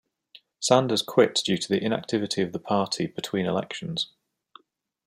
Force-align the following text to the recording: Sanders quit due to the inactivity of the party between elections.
Sanders 0.59 1.03
quit 1.03 1.39
due 1.45 1.57
to 1.59 1.69
the 1.69 1.79
inactivity 1.79 2.41
of 2.41 2.53
the 2.53 2.59
party 2.59 3.05
between 3.05 3.45
elections. 3.45 4.09